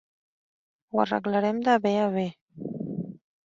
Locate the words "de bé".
1.69-1.95